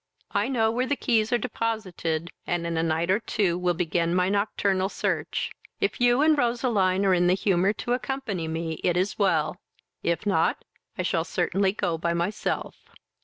I 0.31 0.47
know 0.47 0.71
where 0.71 0.87
the 0.87 0.95
keys 0.95 1.31
are 1.31 1.37
deposited, 1.37 2.31
and 2.47 2.65
in 2.65 2.75
a 2.75 2.81
night 2.81 3.11
or 3.11 3.19
two 3.19 3.55
will 3.55 3.75
begin 3.75 4.15
my 4.15 4.29
nocturnal 4.29 4.89
search. 4.89 5.51
If 5.79 6.01
you 6.01 6.23
and 6.23 6.35
Roseline 6.35 7.05
are 7.05 7.13
in 7.13 7.27
the 7.27 7.35
humour 7.35 7.71
to 7.73 7.93
accompany 7.93 8.47
me, 8.47 8.81
it 8.83 8.97
is 8.97 9.19
well; 9.19 9.57
if 10.01 10.25
not, 10.25 10.65
I 10.97 11.03
shall 11.03 11.23
certainly 11.23 11.71
go 11.73 11.99
by 11.99 12.15
myself." 12.15 12.89